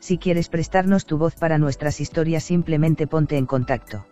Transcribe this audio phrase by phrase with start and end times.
[0.00, 4.06] Si quieres prestarnos tu voz para nuestras historias simplemente ponte en contacto.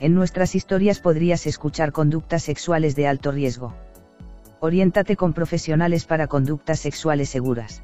[0.00, 3.74] En nuestras historias podrías escuchar conductas sexuales de alto riesgo.
[4.60, 7.82] Oriéntate con profesionales para conductas sexuales seguras.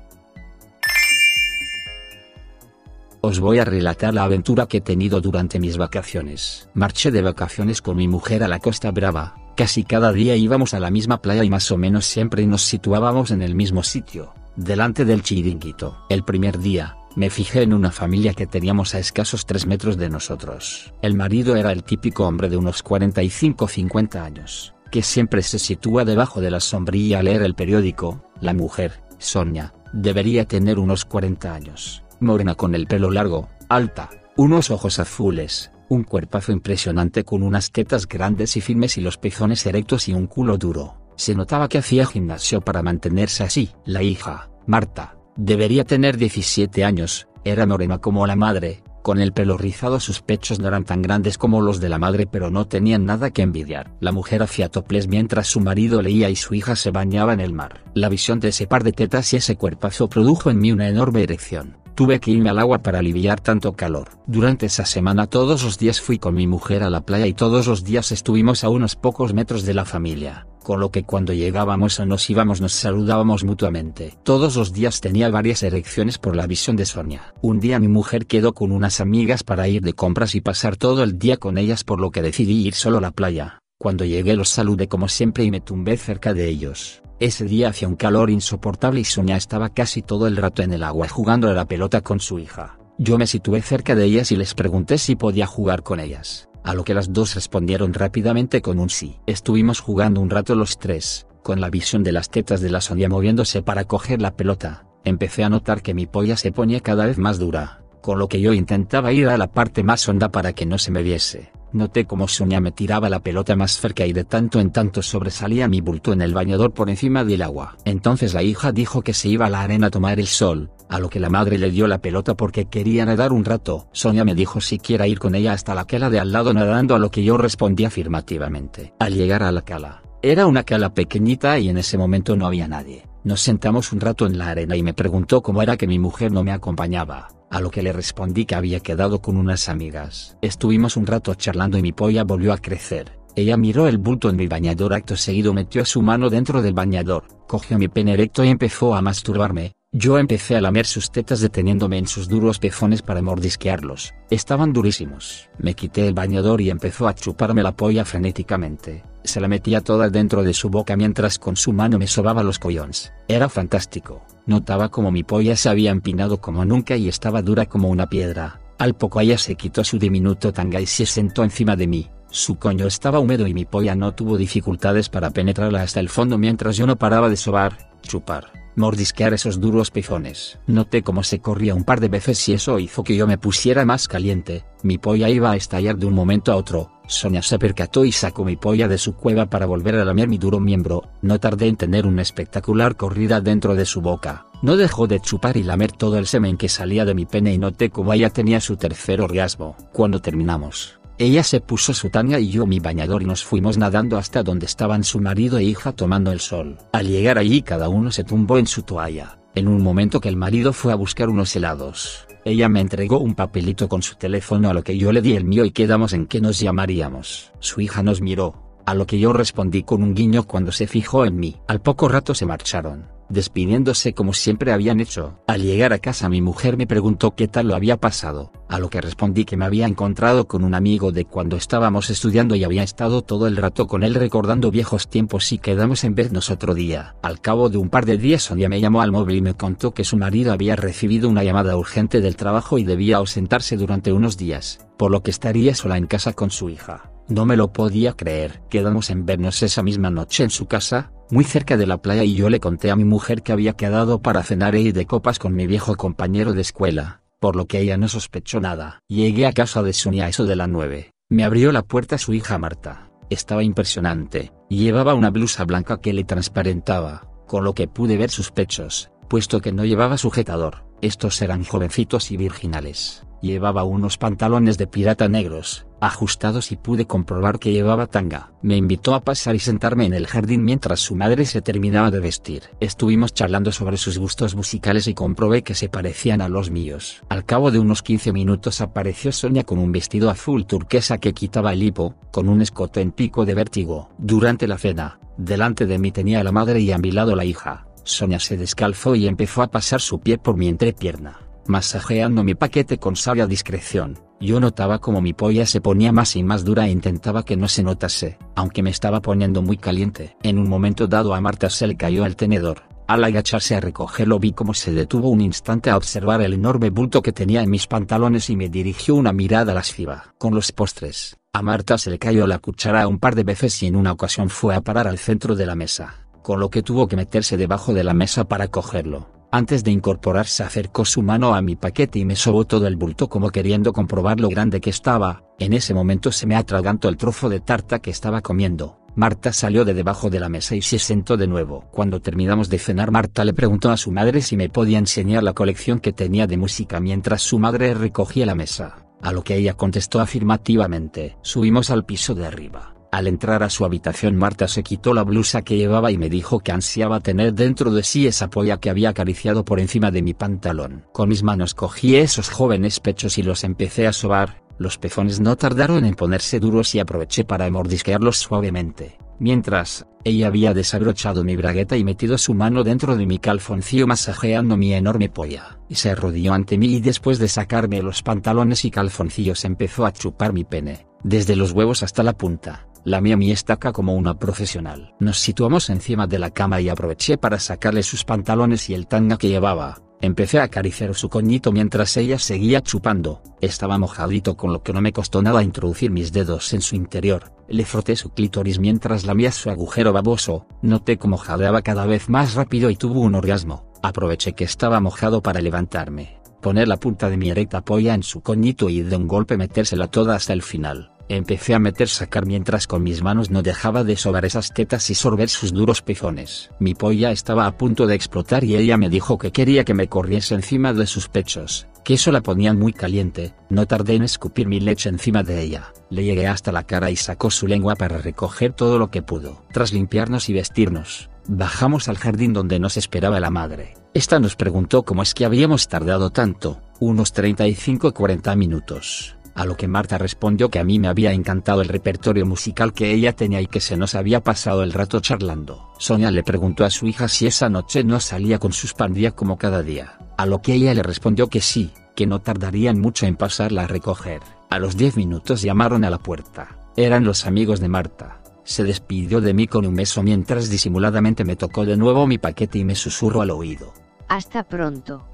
[3.20, 6.68] Os voy a relatar la aventura que he tenido durante mis vacaciones.
[6.74, 9.37] Marché de vacaciones con mi mujer a la Costa Brava.
[9.56, 13.30] Casi cada día íbamos a la misma playa y más o menos siempre nos situábamos
[13.30, 15.96] en el mismo sitio delante del chiringuito.
[16.08, 20.10] El primer día, me fijé en una familia que teníamos a escasos 3 metros de
[20.10, 20.92] nosotros.
[21.02, 26.40] El marido era el típico hombre de unos 45-50 años, que siempre se sitúa debajo
[26.40, 28.24] de la sombrilla a leer el periódico.
[28.40, 34.70] La mujer, Sonia, debería tener unos 40 años, morena con el pelo largo, alta, unos
[34.70, 40.09] ojos azules, un cuerpazo impresionante con unas tetas grandes y firmes y los pezones erectos
[40.09, 41.04] y un culo duro.
[41.16, 43.70] Se notaba que hacía gimnasio para mantenerse así.
[43.84, 49.59] La hija, Marta, debería tener 17 años, era morena como la madre, con el pelo
[49.59, 53.04] rizado sus pechos no eran tan grandes como los de la madre pero no tenían
[53.04, 53.92] nada que envidiar.
[54.01, 57.52] La mujer hacía toples mientras su marido leía y su hija se bañaba en el
[57.52, 57.85] mar.
[57.92, 61.23] La visión de ese par de tetas y ese cuerpazo produjo en mí una enorme
[61.23, 61.76] erección.
[61.95, 64.09] Tuve que irme al agua para aliviar tanto calor.
[64.26, 67.66] Durante esa semana todos los días fui con mi mujer a la playa y todos
[67.66, 72.00] los días estuvimos a unos pocos metros de la familia con lo que cuando llegábamos
[72.00, 74.19] o nos íbamos nos saludábamos mutuamente.
[74.25, 77.32] Todos los días tenía varias erecciones por la visión de Sonia.
[77.41, 81.04] Un día mi mujer quedó con unas amigas para ir de compras y pasar todo
[81.04, 83.60] el día con ellas por lo que decidí ir solo a la playa.
[83.78, 87.02] Cuando llegué los saludé como siempre y me tumbé cerca de ellos.
[87.20, 90.82] Ese día hacía un calor insoportable y Sonia estaba casi todo el rato en el
[90.82, 92.78] agua jugando a la pelota con su hija.
[92.98, 96.75] Yo me situé cerca de ellas y les pregunté si podía jugar con ellas a
[96.75, 99.20] lo que las dos respondieron rápidamente con un sí.
[99.26, 103.08] Estuvimos jugando un rato los tres, con la visión de las tetas de la Sonia
[103.08, 107.19] moviéndose para coger la pelota, empecé a notar que mi polla se ponía cada vez
[107.19, 110.66] más dura, con lo que yo intentaba ir a la parte más honda para que
[110.66, 111.52] no se me viese.
[111.72, 115.66] Noté como Sonia me tiraba la pelota más cerca y de tanto en tanto sobresalía
[115.66, 117.76] mi bulto en el bañador por encima del agua.
[117.84, 121.00] Entonces la hija dijo que se iba a la arena a tomar el sol, a
[121.00, 123.88] lo que la madre le dio la pelota porque quería nadar un rato.
[123.93, 126.94] Sonia me dijo si quiera ir con ella hasta la cala de al lado nadando
[126.94, 128.94] a lo que yo respondí afirmativamente.
[129.00, 132.69] Al llegar a la cala, era una cala pequeñita y en ese momento no había
[132.69, 133.06] nadie.
[133.25, 136.31] Nos sentamos un rato en la arena y me preguntó cómo era que mi mujer
[136.31, 140.37] no me acompañaba, a lo que le respondí que había quedado con unas amigas.
[140.43, 143.19] Estuvimos un rato charlando y mi polla volvió a crecer.
[143.37, 147.25] Ella miró el bulto en mi bañador acto seguido metió su mano dentro del bañador,
[147.49, 151.99] cogió mi pene erecto y empezó a masturbarme, yo empecé a lamer sus tetas deteniéndome
[151.99, 154.12] en sus duros pezones para mordisquearlos.
[154.28, 155.49] Estaban durísimos.
[155.56, 159.05] Me quité el bañador y empezó a chuparme la polla frenéticamente.
[159.22, 162.59] Se la metía toda dentro de su boca mientras con su mano me sobaba los
[162.59, 163.12] collones.
[163.28, 164.27] Era fantástico.
[164.47, 168.61] Notaba como mi polla se había empinado como nunca y estaba dura como una piedra.
[168.78, 172.11] Al poco ella se quitó su diminuto tanga y se sentó encima de mí.
[172.31, 176.37] Su coño estaba húmedo y mi polla no tuvo dificultades para penetrarla hasta el fondo
[176.37, 180.58] mientras yo no paraba de sobar, chupar mordisquear esos duros pezones.
[180.66, 183.84] Noté cómo se corría un par de veces y eso hizo que yo me pusiera
[183.84, 188.04] más caliente, mi polla iba a estallar de un momento a otro, Sonia se percató
[188.04, 191.38] y sacó mi polla de su cueva para volver a lamer mi duro miembro, no
[191.38, 195.62] tardé en tener una espectacular corrida dentro de su boca, no dejó de chupar y
[195.62, 198.76] lamer todo el semen que salía de mi pene y noté cómo ella tenía su
[198.76, 199.76] tercer orgasmo.
[199.92, 204.19] Cuando terminamos, ella se puso su tanga y yo mi bañador y nos fuimos nadando
[204.19, 206.78] hasta donde estaban su marido e hija tomando el sol.
[206.92, 209.38] Al llegar allí cada uno se tumbó en su toalla.
[209.54, 213.34] En un momento que el marido fue a buscar unos helados, ella me entregó un
[213.34, 216.26] papelito con su teléfono a lo que yo le di el mío y quedamos en
[216.26, 217.52] que nos llamaríamos.
[217.61, 221.25] Su hija nos miró, a lo que yo respondí con un guiño cuando se fijó
[221.25, 221.56] en mí.
[221.69, 225.38] Al poco rato se marcharon despidiéndose como siempre habían hecho.
[225.47, 228.91] Al llegar a casa mi mujer me preguntó qué tal lo había pasado, a lo
[228.91, 232.82] que respondí que me había encontrado con un amigo de cuando estábamos estudiando y había
[232.82, 237.17] estado todo el rato con él recordando viejos tiempos y quedamos en vernos otro día.
[237.23, 239.94] Al cabo de un par de días Sonia me llamó al móvil y me contó
[239.94, 244.37] que su marido había recibido una llamada urgente del trabajo y debía ausentarse durante unos
[244.37, 247.13] días, por lo que estaría sola en casa con su hija.
[247.29, 248.61] No me lo podía creer.
[248.69, 252.35] Quedamos en vernos esa misma noche en su casa, muy cerca de la playa y
[252.35, 255.55] yo le conté a mi mujer que había quedado para cenar y de copas con
[255.55, 259.00] mi viejo compañero de escuela, por lo que ella no sospechó nada.
[259.09, 261.12] Llegué a casa de Sonia a eso de la nueve.
[261.31, 263.11] Me abrió la puerta su hija Marta.
[263.31, 264.53] Estaba impresionante.
[264.69, 269.61] Llevaba una blusa blanca que le transparentaba, con lo que pude ver sus pechos, puesto
[269.61, 270.85] que no llevaba sujetador.
[271.00, 273.25] Estos eran jovencitos y virginales.
[273.41, 278.52] Llevaba unos pantalones de pirata negros, ajustados y pude comprobar que llevaba tanga.
[278.62, 282.20] Me invitó a pasar y sentarme en el jardín mientras su madre se terminaba de
[282.20, 282.62] vestir.
[282.80, 287.22] Estuvimos charlando sobre sus gustos musicales y comprobé que se parecían a los míos.
[287.28, 291.72] Al cabo de unos 15 minutos apareció Sonia con un vestido azul turquesa que quitaba
[291.72, 294.10] el hipo, con un escote en pico de vértigo.
[294.18, 297.86] Durante la cena, delante de mí tenía la madre y a mi lado la hija.
[298.04, 302.98] Sonia se descalzó y empezó a pasar su pie por mi entrepierna masajeando mi paquete
[302.98, 304.18] con sabia discreción.
[304.40, 307.69] Yo notaba como mi polla se ponía más y más dura e intentaba que no
[307.69, 310.36] se notase, aunque me estaba poniendo muy caliente.
[310.42, 312.82] En un momento dado a Marta se le cayó el tenedor.
[313.06, 317.20] Al agacharse a recogerlo vi como se detuvo un instante a observar el enorme bulto
[317.20, 320.34] que tenía en mis pantalones y me dirigió una mirada lasciva.
[320.38, 323.87] Con los postres, a Marta se le cayó la cuchara un par de veces y
[323.87, 327.06] en una ocasión fue a parar al centro de la mesa, con lo que tuvo
[327.06, 329.33] que meterse debajo de la mesa para cogerlo.
[329.54, 333.28] Antes de incorporarse acercó su mano a mi paquete y me sobó todo el bulto
[333.28, 337.48] como queriendo comprobar lo grande que estaba, en ese momento se me atragantó el trozo
[337.48, 338.98] de tarta que estaba comiendo.
[339.14, 341.84] Marta salió de debajo de la mesa y se sentó de nuevo.
[341.92, 345.52] Cuando terminamos de cenar Marta le preguntó a su madre si me podía enseñar la
[345.52, 349.74] colección que tenía de música mientras su madre recogía la mesa, a lo que ella
[349.74, 351.36] contestó afirmativamente.
[351.42, 352.94] Subimos al piso de arriba.
[353.14, 356.58] Al entrar a su habitación Marta se quitó la blusa que llevaba y me dijo
[356.58, 360.34] que ansiaba tener dentro de sí esa polla que había acariciado por encima de mi
[360.34, 361.05] pantalón.
[361.12, 365.55] Con mis manos cogí esos jóvenes pechos y los empecé a sobar, los pezones no
[365.55, 369.16] tardaron en ponerse duros y aproveché para mordisquearlos suavemente.
[369.38, 374.76] Mientras, ella había desabrochado mi bragueta y metido su mano dentro de mi calzoncillo masajeando
[374.76, 378.90] mi enorme polla, y se arrodilló ante mí y después de sacarme los pantalones y
[378.90, 383.50] calzoncillos empezó a chupar mi pene, desde los huevos hasta la punta la mía mi
[383.50, 385.14] estaca como una profesional.
[385.20, 389.36] Nos situamos encima de la cama y aproveché para sacarle sus pantalones y el tanga
[389.36, 389.98] que llevaba.
[390.20, 393.42] Empecé a acariciar su coñito mientras ella seguía chupando.
[393.60, 397.52] Estaba mojadito con lo que no me costó nada introducir mis dedos en su interior.
[397.68, 400.66] Le froté su clítoris mientras lamía su agujero baboso.
[400.80, 403.92] Noté cómo jadeaba cada vez más rápido y tuvo un orgasmo.
[404.02, 408.40] Aproveché que estaba mojado para levantarme, poner la punta de mi erecta polla en su
[408.40, 411.13] coñito y de un golpe metérsela toda hasta el final.
[411.29, 415.15] Empecé a meter sacar mientras con mis manos no dejaba de sobar esas tetas y
[415.15, 416.71] sorber sus duros pezones.
[416.79, 420.09] Mi polla estaba a punto de explotar y ella me dijo que quería que me
[420.09, 424.69] corriese encima de sus pechos, que eso la ponían muy caliente, no tardé en escupir
[424.69, 428.19] mi leche encima de ella, le llegué hasta la cara y sacó su lengua para
[428.19, 429.65] recoger todo lo que pudo.
[429.73, 433.94] Tras limpiarnos y vestirnos, bajamos al jardín donde nos esperaba la madre.
[434.12, 439.88] Esta nos preguntó cómo es que habíamos tardado tanto, unos 35-40 minutos a lo que
[439.88, 443.66] Marta respondió que a mí me había encantado el repertorio musical que ella tenía y
[443.66, 445.90] que se nos había pasado el rato charlando.
[445.98, 449.56] Sonia le preguntó a su hija si esa noche no salía con sus pandillas como
[449.58, 453.36] cada día, a lo que ella le respondió que sí, que no tardarían mucho en
[453.36, 454.40] pasarla a recoger.
[454.70, 456.78] A los 10 minutos llamaron a la puerta.
[456.96, 458.40] Eran los amigos de Marta.
[458.64, 462.78] Se despidió de mí con un beso mientras disimuladamente me tocó de nuevo mi paquete
[462.78, 463.92] y me susurró al oído.
[464.28, 465.33] Hasta pronto.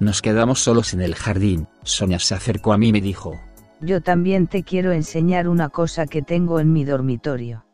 [0.00, 1.68] Nos quedamos solos en el jardín.
[1.82, 3.38] Sonia se acercó a mí y me dijo.
[3.80, 7.64] Yo también te quiero enseñar una cosa que tengo en mi dormitorio.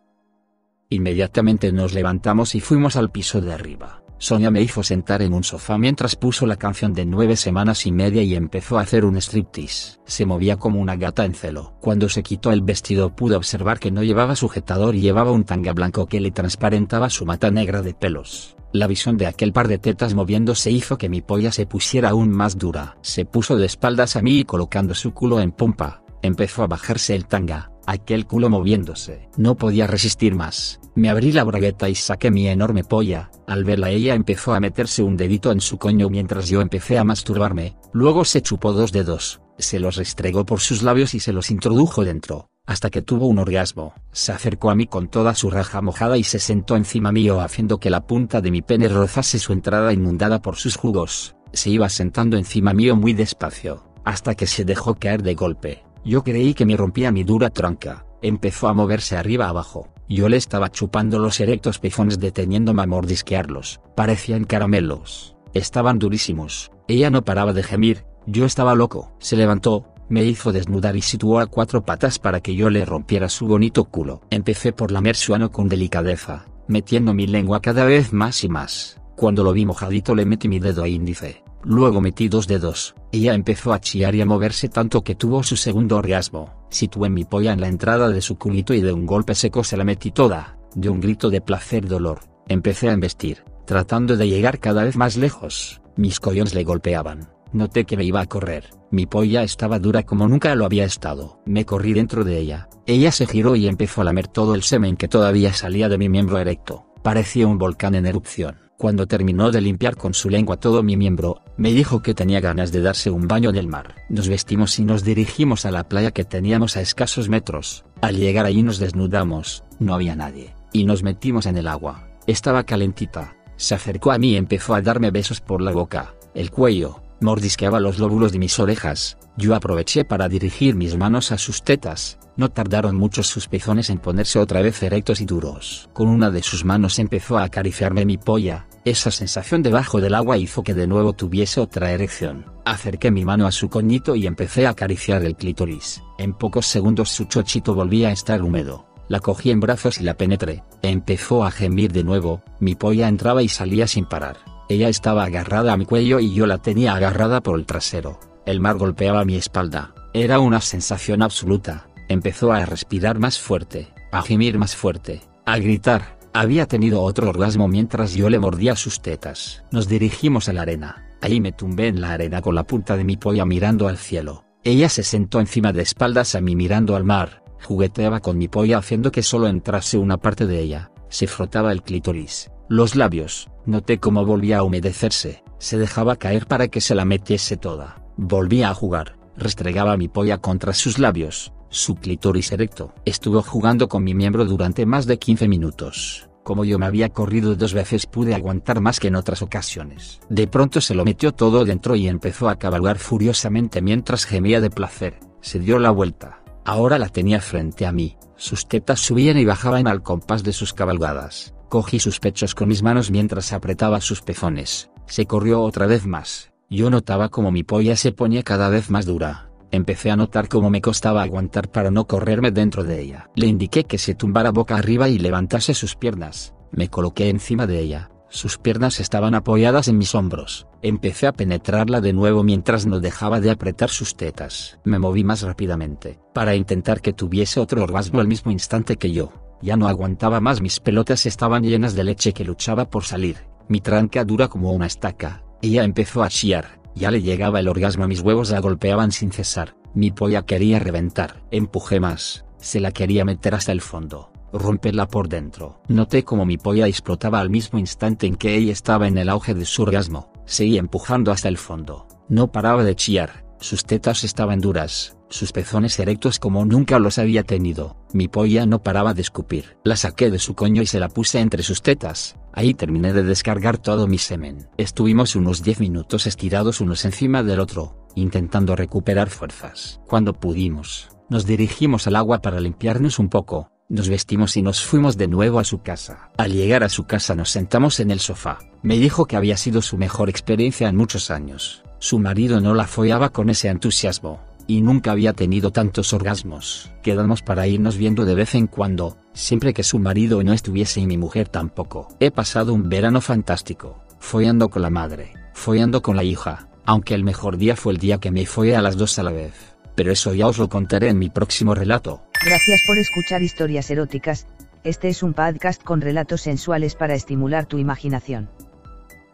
[0.88, 4.01] Inmediatamente nos levantamos y fuimos al piso de arriba.
[4.23, 7.91] Sonia me hizo sentar en un sofá mientras puso la canción de nueve semanas y
[7.91, 9.99] media y empezó a hacer un striptease.
[10.05, 11.75] Se movía como una gata en celo.
[11.81, 15.73] Cuando se quitó el vestido pude observar que no llevaba sujetador y llevaba un tanga
[15.73, 18.55] blanco que le transparentaba su mata negra de pelos.
[18.73, 22.31] La visión de aquel par de tetas moviéndose hizo que mi polla se pusiera aún
[22.31, 22.99] más dura.
[23.02, 27.17] Se puso de espaldas a mí y colocando su culo en pompa, empezó a bajarse
[27.17, 29.28] el tanga, aquel culo moviéndose.
[29.36, 30.80] No podía resistir más.
[30.94, 33.30] Me abrí la bragueta y saqué mi enorme polla.
[33.46, 37.04] Al verla ella empezó a meterse un dedito en su coño mientras yo empecé a
[37.04, 37.76] masturbarme.
[37.92, 42.04] Luego se chupó dos dedos, se los restregó por sus labios y se los introdujo
[42.04, 43.94] dentro hasta que tuvo un orgasmo.
[44.12, 47.78] Se acercó a mí con toda su raja mojada y se sentó encima mío haciendo
[47.78, 51.34] que la punta de mi pene rozase su entrada inundada por sus jugos.
[51.52, 55.82] Se iba sentando encima mío muy despacio, hasta que se dejó caer de golpe.
[56.04, 58.06] Yo creí que me rompía mi dura tranca.
[58.23, 59.88] Empezó a moverse arriba abajo.
[60.09, 63.80] Yo le estaba chupando los erectos pezones deteniéndome a mordisquearlos.
[63.97, 65.37] Parecían caramelos.
[65.54, 66.71] Estaban durísimos.
[66.88, 68.04] Ella no paraba de gemir.
[68.26, 69.12] Yo estaba loco.
[69.18, 73.28] Se levantó, me hizo desnudar y situó a cuatro patas para que yo le rompiera
[73.28, 74.21] su bonito culo.
[74.30, 79.01] Empecé por lamer su ano con delicadeza, metiendo mi lengua cada vez más y más.
[79.23, 83.73] Cuando lo vi mojadito le metí mi dedo índice, luego metí dos dedos, ella empezó
[83.73, 86.67] a chillar y a moverse tanto que tuvo su segundo orgasmo.
[86.71, 89.76] Situé mi polla en la entrada de su culito y de un golpe seco se
[89.76, 94.83] la metí toda, de un grito de placer-dolor, empecé a embestir, tratando de llegar cada
[94.83, 97.29] vez más lejos, mis collones le golpeaban.
[97.52, 101.38] Noté que me iba a correr, mi polla estaba dura como nunca lo había estado.
[101.47, 104.97] Me corrí dentro de ella, ella se giró y empezó a lamer todo el semen
[104.97, 108.72] que todavía salía de mi miembro erecto, parecía un volcán en erupción.
[108.82, 112.72] Cuando terminó de limpiar con su lengua todo mi miembro, me dijo que tenía ganas
[112.72, 113.94] de darse un baño en el mar.
[114.08, 117.84] Nos vestimos y nos dirigimos a la playa que teníamos a escasos metros.
[118.00, 122.08] Al llegar allí nos desnudamos, no había nadie, y nos metimos en el agua.
[122.26, 123.36] Estaba calentita.
[123.54, 127.78] Se acercó a mí y empezó a darme besos por la boca, el cuello, Mordisqueaba
[127.78, 132.48] los lóbulos de mis orejas, yo aproveché para dirigir mis manos a sus tetas, no
[132.48, 135.88] tardaron muchos sus pezones en ponerse otra vez erectos y duros.
[135.92, 140.38] Con una de sus manos empezó a acariciarme mi polla, esa sensación debajo del agua
[140.38, 142.46] hizo que de nuevo tuviese otra erección.
[142.64, 146.02] Acerqué mi mano a su coñito y empecé a acariciar el clítoris.
[146.18, 148.86] En pocos segundos su chochito volvía a estar húmedo.
[149.08, 150.64] La cogí en brazos y la penetré.
[150.82, 154.38] Empezó a gemir de nuevo, mi polla entraba y salía sin parar.
[154.68, 158.18] Ella estaba agarrada a mi cuello y yo la tenía agarrada por el trasero.
[158.46, 159.94] El mar golpeaba mi espalda.
[160.14, 161.88] Era una sensación absoluta.
[162.08, 166.18] Empezó a respirar más fuerte, a gemir más fuerte, a gritar.
[166.34, 169.64] Había tenido otro orgasmo mientras yo le mordía sus tetas.
[169.70, 171.04] Nos dirigimos a la arena.
[171.20, 174.44] Ahí me tumbé en la arena con la punta de mi polla mirando al cielo.
[174.64, 177.42] Ella se sentó encima de espaldas a mí mirando al mar.
[177.62, 180.90] Jugueteaba con mi polla haciendo que solo entrase una parte de ella.
[181.10, 186.68] Se frotaba el clítoris, los labios, noté cómo volvía a humedecerse, se dejaba caer para
[186.68, 188.02] que se la metiese toda.
[188.16, 192.95] Volvía a jugar, restregaba mi polla contra sus labios, su clítoris erecto.
[193.05, 196.29] Estuvo jugando con mi miembro durante más de 15 minutos.
[196.45, 200.21] Como yo me había corrido dos veces pude aguantar más que en otras ocasiones.
[200.29, 204.71] De pronto se lo metió todo dentro y empezó a cabalgar furiosamente mientras gemía de
[204.71, 205.19] placer.
[205.41, 206.43] Se dio la vuelta.
[206.64, 208.17] Ahora la tenía frente a mí.
[208.37, 211.55] Sus tetas subían y bajaban al compás de sus cabalgadas.
[211.69, 214.91] Cogí sus pechos con mis manos mientras apretaba sus pezones.
[215.07, 216.52] Se corrió otra vez más.
[216.69, 219.51] Yo notaba como mi polla se ponía cada vez más dura.
[219.73, 223.31] Empecé a notar cómo me costaba aguantar para no correrme dentro de ella.
[223.35, 226.52] Le indiqué que se tumbara boca arriba y levantase sus piernas.
[226.71, 228.11] Me coloqué encima de ella.
[228.29, 230.67] Sus piernas estaban apoyadas en mis hombros.
[230.83, 234.79] Empecé a penetrarla de nuevo mientras no dejaba de apretar sus tetas.
[234.85, 239.33] Me moví más rápidamente, para intentar que tuviese otro orgasmo al mismo instante que yo.
[239.62, 243.81] Ya no aguantaba más, mis pelotas estaban llenas de leche que luchaba por salir, mi
[243.81, 245.45] tranca dura como una estaca.
[245.62, 249.75] Ella empezó a chillar, ya le llegaba el orgasmo, mis huevos la golpeaban sin cesar,
[249.94, 251.42] mi polla quería reventar.
[251.50, 255.80] Empujé más, se la quería meter hasta el fondo, romperla por dentro.
[255.88, 259.54] Noté como mi polla explotaba al mismo instante en que ella estaba en el auge
[259.54, 262.06] de su orgasmo, seguí empujando hasta el fondo.
[262.28, 267.42] No paraba de chillar, sus tetas estaban duras, sus pezones erectos como nunca los había
[267.42, 267.96] tenido.
[268.12, 269.78] Mi polla no paraba de escupir.
[269.82, 272.36] La saqué de su coño y se la puse entre sus tetas.
[272.52, 274.68] Ahí terminé de descargar todo mi semen.
[274.76, 280.00] Estuvimos unos 10 minutos estirados unos encima del otro, intentando recuperar fuerzas.
[280.06, 283.70] Cuando pudimos, nos dirigimos al agua para limpiarnos un poco.
[283.88, 286.30] Nos vestimos y nos fuimos de nuevo a su casa.
[286.36, 288.58] Al llegar a su casa nos sentamos en el sofá.
[288.82, 291.82] Me dijo que había sido su mejor experiencia en muchos años.
[291.98, 296.90] Su marido no la follaba con ese entusiasmo y nunca había tenido tantos orgasmos.
[297.02, 301.07] Quedamos para irnos viendo de vez en cuando, siempre que su marido no estuviese y
[301.07, 302.09] mi mujer tampoco.
[302.21, 307.25] He pasado un verano fantástico, follando con la madre, follando con la hija, aunque el
[307.25, 309.54] mejor día fue el día que me follé a las dos a la vez.
[309.95, 312.23] Pero eso ya os lo contaré en mi próximo relato.
[312.45, 314.47] Gracias por escuchar historias eróticas,
[314.85, 318.50] este es un podcast con relatos sensuales para estimular tu imaginación.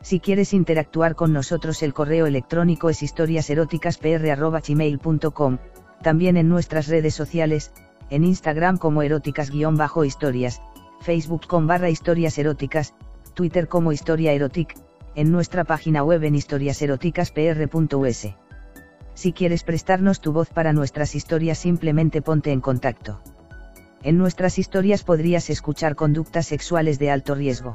[0.09, 5.59] Si quieres interactuar con nosotros el correo electrónico es historiaseroticaspr.gmail.com,
[6.03, 7.73] también en nuestras redes sociales,
[8.09, 10.63] en Instagram como eróticas-historias,
[11.03, 12.95] Facebook con barra historias eróticas,
[13.35, 14.79] Twitter como historia erotic,
[15.15, 18.29] en nuestra página web en historiaseroticaspr.us.
[19.13, 23.21] Si quieres prestarnos tu voz para nuestras historias simplemente ponte en contacto.
[24.03, 27.75] En nuestras historias podrías escuchar conductas sexuales de alto riesgo.